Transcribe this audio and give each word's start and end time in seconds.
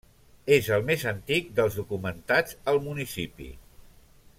És 0.55 0.69
el 0.77 0.85
més 0.87 1.03
antic 1.11 1.53
dels 1.61 1.77
documentats 1.83 2.59
al 2.73 2.83
municipi. 2.91 3.55